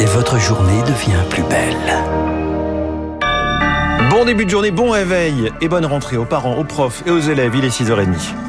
[0.00, 1.76] Et votre journée devient plus belle.
[4.10, 7.20] Bon début de journée, bon réveil et bonne rentrée aux parents, aux profs et aux
[7.20, 7.54] élèves.
[7.56, 8.47] Il est 6h30.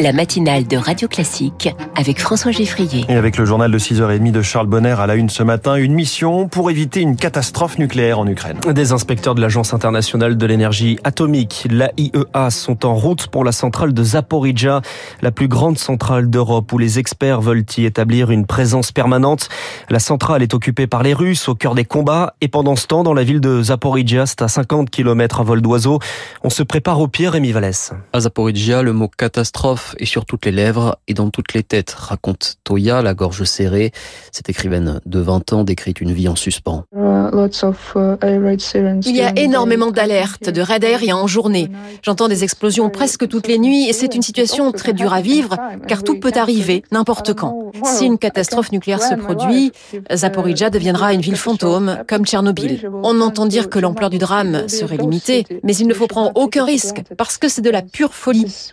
[0.00, 3.04] La matinale de Radio Classique avec François Geffrier.
[3.08, 5.92] Et avec le journal de 6h30 de Charles Bonner à la une ce matin, une
[5.92, 8.60] mission pour éviter une catastrophe nucléaire en Ukraine.
[8.72, 13.92] Des inspecteurs de l'Agence internationale de l'énergie atomique, l'AIEA, sont en route pour la centrale
[13.92, 14.82] de Zaporizhia,
[15.20, 19.48] la plus grande centrale d'Europe où les experts veulent y établir une présence permanente.
[19.90, 23.02] La centrale est occupée par les Russes au cœur des combats et pendant ce temps,
[23.02, 25.98] dans la ville de Zaporizhia, c'est à 50 km à vol d'oiseau,
[26.44, 27.92] on se prépare au pire, Rémi Vallès.
[28.12, 31.90] À Zaporizhia, le mot catastrophe est sur toutes les lèvres et dans toutes les têtes,
[31.90, 33.92] raconte Toya, la gorge serrée.
[34.32, 36.84] Cette écrivaine de 20 ans décrit une vie en suspens.
[36.92, 41.70] Il y a énormément d'alertes, de raids aériens en journée.
[42.02, 45.56] J'entends des explosions presque toutes les nuits et c'est une situation très dure à vivre
[45.86, 47.72] car tout peut arriver n'importe quand.
[47.84, 49.72] Si une catastrophe nucléaire se produit,
[50.14, 52.90] Zaporizhia deviendra une ville fantôme comme Tchernobyl.
[53.02, 56.64] On entend dire que l'ampleur du drame serait limitée, mais il ne faut prendre aucun
[56.64, 58.72] risque parce que c'est de la pure folie.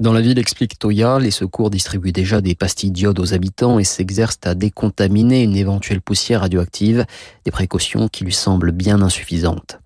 [0.00, 3.84] Dans la ville, explique Toya, les secours distribuent déjà des pastilles d'iode aux habitants et
[3.84, 7.04] s'exercent à décontaminer une éventuelle poussière radioactive,
[7.44, 9.80] des précautions qui lui semblent bien insuffisantes.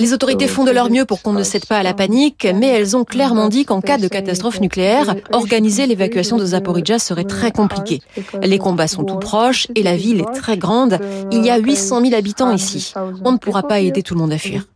[0.00, 2.66] Les autorités font de leur mieux pour qu'on ne cède pas à la panique, mais
[2.66, 7.52] elles ont clairement dit qu'en cas de catastrophe nucléaire, organiser l'évacuation de Zaporizhia serait très
[7.52, 8.00] compliqué.
[8.42, 10.98] Les combats sont tout proches et la ville est très grande.
[11.30, 12.92] Il y a 800 000 habitants ici.
[13.24, 14.66] On ne pourra pas aider tout le monde à fuir.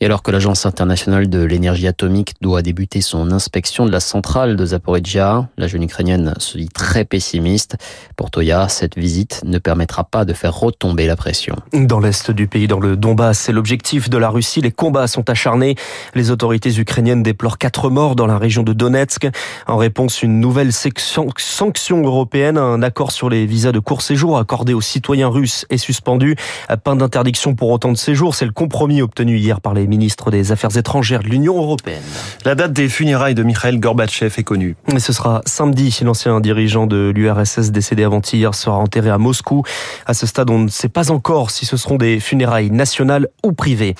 [0.00, 4.56] Et alors que l'Agence internationale de l'énergie atomique doit débuter son inspection de la centrale
[4.56, 7.76] de Zaporizhia, la jeune Ukrainienne se dit très pessimiste.
[8.16, 11.56] Pour Toya, cette visite ne permettra pas de faire retomber la pression.
[11.72, 14.60] Dans l'est du pays, dans le Donbass, c'est l'objectif de la Russie.
[14.60, 15.76] Les combats sont acharnés.
[16.14, 19.28] Les autorités ukrainiennes déplorent quatre morts dans la région de Donetsk.
[19.66, 24.74] En réponse, une nouvelle sanction européenne, un accord sur les visas de court séjour accordés
[24.74, 26.36] aux citoyens russes est suspendu.
[26.82, 30.52] Pas d'interdiction pour autant de séjour c'est le compromis obtenu hier par les ministres des
[30.52, 32.02] Affaires étrangères de l'Union européenne.
[32.44, 34.76] La date des funérailles de Mikhail Gorbatchev est connue.
[34.94, 35.98] Et ce sera samedi.
[36.02, 39.64] L'ancien dirigeant de l'URSS décédé avant-hier sera enterré à Moscou.
[40.06, 43.52] À ce stade, on ne sait pas encore si ce seront des funérailles nationales ou
[43.52, 43.94] privées.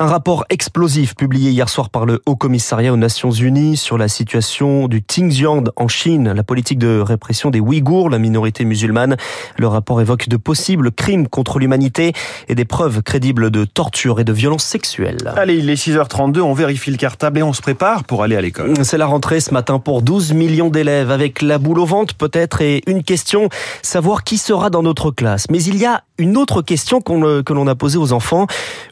[0.00, 4.06] Un rapport explosif publié hier soir par le Haut Commissariat aux Nations Unies sur la
[4.06, 9.16] situation du Xinjiang en Chine, la politique de répression des Ouïghours, la minorité musulmane.
[9.56, 12.12] Le rapport évoque de possibles crimes contre l'humanité
[12.46, 15.32] et des preuves crédibles de torture et de violences sexuelles.
[15.36, 18.40] Allez, il est 6h32, on vérifie le cartable et on se prépare pour aller à
[18.40, 18.74] l'école.
[18.82, 22.60] C'est la rentrée ce matin pour 12 millions d'élèves avec la boule au ventre peut-être
[22.60, 23.48] et une question,
[23.82, 25.46] savoir qui sera dans notre classe.
[25.50, 28.46] Mais il y a une autre question que l'on a posée aux enfants.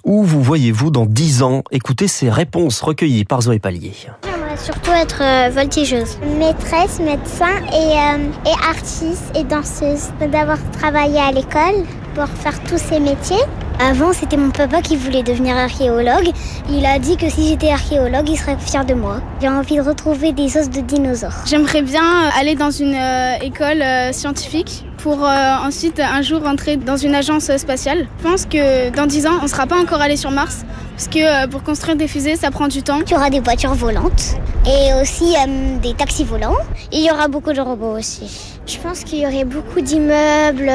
[0.04, 1.62] Où vous voyez-vous dans 10 ans?
[1.70, 3.92] Écoutez ces réponses recueillies par Zoé Pallier.
[4.24, 6.18] J'aimerais surtout être euh, voltigeuse.
[6.38, 10.10] Maîtresse, médecin et, euh, et artiste et danseuse.
[10.20, 13.44] D'avoir travaillé à l'école pour faire tous ces métiers.
[13.78, 16.30] Avant, c'était mon papa qui voulait devenir archéologue.
[16.70, 19.20] Il a dit que si j'étais archéologue, il serait fier de moi.
[19.40, 21.44] J'ai envie de retrouver des os de dinosaures.
[21.44, 26.76] J'aimerais bien aller dans une euh, école euh, scientifique pour euh, ensuite un jour rentrer
[26.76, 28.06] dans une agence spatiale.
[28.18, 30.64] Je pense que dans 10 ans, on ne sera pas encore allé sur Mars
[30.96, 33.00] parce que pour construire des fusées, ça prend du temps.
[33.06, 34.36] Il y aura des voitures volantes
[34.66, 35.34] et aussi
[35.82, 36.56] des taxis volants.
[36.90, 38.56] Et il y aura beaucoup de robots aussi.
[38.66, 40.72] Je pense qu'il y aurait beaucoup d'immeubles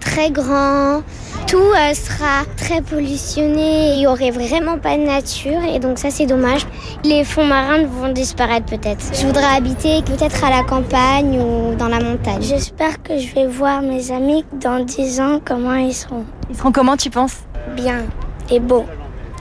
[0.00, 1.02] très grands.
[1.46, 3.94] Tout sera très pollutionné.
[3.94, 6.66] Il y aurait vraiment pas de nature et donc ça c'est dommage.
[7.04, 9.04] Les fonds marins vont disparaître peut-être.
[9.14, 12.42] Je voudrais habiter peut-être à la campagne ou dans la montagne.
[12.42, 16.24] J'espère que je vais voir mes amis dans 10 ans comment ils seront.
[16.48, 17.38] Ils seront comment tu penses?
[17.74, 18.04] Bien
[18.50, 18.86] et beaux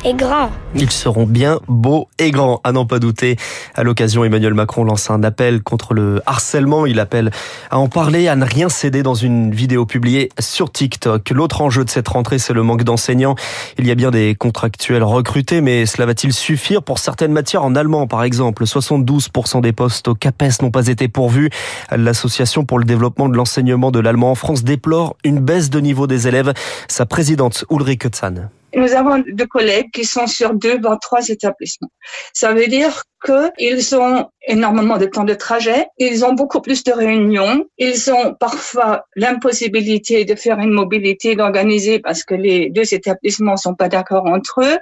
[0.03, 0.52] et grands.
[0.75, 3.38] Ils seront bien beaux et grands, à n'en pas douter.
[3.75, 6.85] À l'occasion, Emmanuel Macron lance un appel contre le harcèlement.
[6.85, 7.31] Il appelle
[7.72, 11.30] à en parler, à ne rien céder dans une vidéo publiée sur TikTok.
[11.31, 13.36] L'autre enjeu de cette rentrée, c'est le manque d'enseignants.
[13.78, 17.75] Il y a bien des contractuels recrutés, mais cela va-t-il suffire pour certaines matières en
[17.75, 18.66] allemand, par exemple?
[18.66, 21.50] 72% des postes au CAPES n'ont pas été pourvus.
[21.95, 26.07] L'association pour le développement de l'enseignement de l'allemand en France déplore une baisse de niveau
[26.07, 26.54] des élèves.
[26.88, 28.50] Sa présidente Ulrike Zahn.
[28.77, 31.89] Nous avons deux collègues qui sont sur deux, voire trois établissements.
[32.31, 36.92] Ça veut dire qu'ils ont énormément de temps de trajet, ils ont beaucoup plus de
[36.92, 43.58] réunions, ils ont parfois l'impossibilité de faire une mobilité d'organiser parce que les deux établissements
[43.58, 44.78] sont pas d'accord entre eux.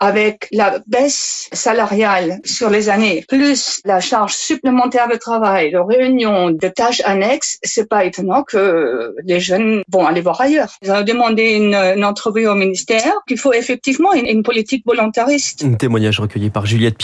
[0.00, 6.50] Avec la baisse salariale sur les années, plus la charge supplémentaire de travail, de réunions,
[6.50, 10.74] de tâches annexes, c'est pas étonnant que les jeunes vont aller voir ailleurs.
[10.82, 15.64] Ils ont demandé une, une entrevue au ministère qu'il faut effectivement une, politique volontariste.
[15.64, 16.98] Un témoignage recueilli par Juliette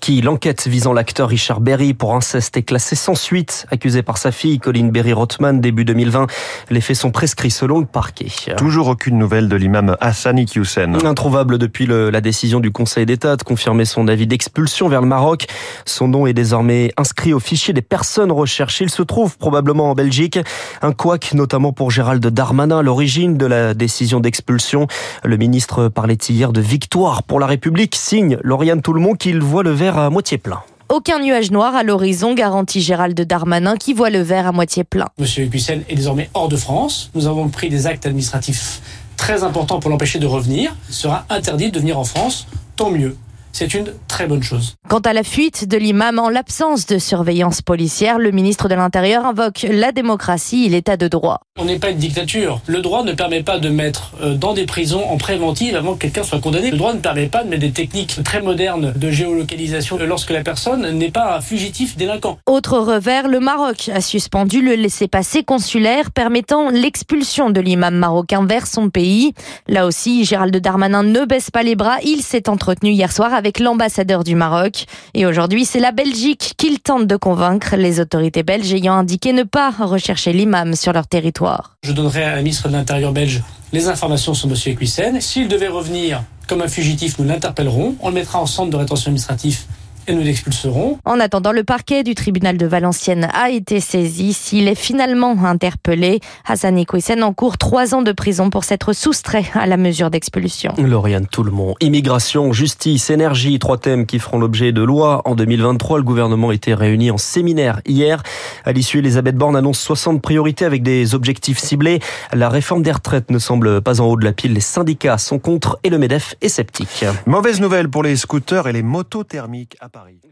[0.00, 0.22] ski.
[0.22, 3.66] L'enquête visant l'acteur Richard Berry pour inceste est classée sans suite.
[3.70, 6.26] Accusé par sa fille, Colin Berry-Rothman, début 2020.
[6.70, 8.28] Les faits sont prescrits selon le parquet.
[8.56, 11.04] Toujours aucune nouvelle de l'imam Hassani Iqiyoussen.
[11.04, 15.06] Introuvable depuis le, la décision du Conseil d'État de confirmer son avis d'expulsion vers le
[15.06, 15.46] Maroc.
[15.84, 18.84] Son nom est désormais inscrit au fichier des personnes recherchées.
[18.84, 20.38] Il se trouve probablement en Belgique.
[20.80, 24.86] Un couac notamment pour Gérald Darmanin, l'origine de la décision d'expulsion.
[25.24, 27.96] Le ministre parlait hier de victoire pour la République.
[27.96, 30.62] Signe Lauriane Toulmont qu'il voit le verre à moitié plein.
[30.88, 35.06] Aucun nuage noir à l'horizon, garantit Gérald Darmanin qui voit le verre à moitié plein.
[35.18, 37.10] Monsieur Hussen est désormais hors de France.
[37.14, 38.80] Nous avons pris des actes administratifs
[39.16, 40.74] très importants pour l'empêcher de revenir.
[40.88, 42.46] Il sera interdit de venir en France.
[42.76, 43.16] Tant mieux
[43.52, 44.74] c'est une très bonne chose.
[44.88, 49.26] Quant à la fuite de l'imam en l'absence de surveillance policière, le ministre de l'Intérieur
[49.26, 51.40] invoque la démocratie et l'état de droit.
[51.58, 52.60] On n'est pas une dictature.
[52.66, 56.00] Le droit ne permet pas de mettre euh, dans des prisons en préventive avant que
[56.00, 56.70] quelqu'un soit condamné.
[56.70, 60.42] Le droit ne permet pas de mettre des techniques très modernes de géolocalisation lorsque la
[60.42, 62.38] personne n'est pas un fugitif délinquant.
[62.46, 68.66] Autre revers, le Maroc a suspendu le laissez-passer consulaire permettant l'expulsion de l'imam marocain vers
[68.66, 69.34] son pays.
[69.68, 71.98] Là aussi, Gérald Darmanin ne baisse pas les bras.
[72.04, 74.84] Il s'est entretenu hier soir avec l'ambassadeur du Maroc.
[75.14, 79.44] Et aujourd'hui, c'est la Belgique qu'il tente de convaincre, les autorités belges ayant indiqué ne
[79.44, 81.76] pas rechercher l'imam sur leur territoire.
[81.82, 83.42] Je donnerai à la ministre de l'Intérieur belge
[83.72, 84.54] les informations sur M.
[84.66, 85.20] Equissen.
[85.22, 87.94] S'il devait revenir comme un fugitif, nous l'interpellerons.
[88.00, 89.66] On le mettra en centre de rétention administratif
[90.06, 90.98] et nous l'expulserons.
[91.04, 94.32] En attendant, le parquet du tribunal de Valenciennes a été saisi.
[94.32, 99.66] S'il est finalement interpellé, Hassan Iqoussen encourt trois ans de prison pour s'être soustrait à
[99.66, 100.74] la mesure d'expulsion.
[100.78, 101.74] Lauriane Tout-le-Monde.
[101.80, 105.22] Immigration, justice, énergie, trois thèmes qui feront l'objet de lois.
[105.24, 108.22] En 2023, le gouvernement était réuni en séminaire hier.
[108.64, 112.00] À l'issue, Elisabeth Borne annonce 60 priorités avec des objectifs ciblés.
[112.32, 114.54] La réforme des retraites ne semble pas en haut de la pile.
[114.54, 117.04] Les syndicats sont contre et le MEDEF est sceptique.
[117.26, 120.30] Mauvaise nouvelle pour les scooters et les motos thermiques Paris.